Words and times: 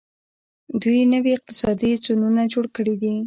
دوی 0.81 0.99
نوي 1.13 1.31
اقتصادي 1.37 1.91
زونونه 2.03 2.43
جوړ 2.53 2.65
کړي 2.75 2.95
دي. 3.01 3.13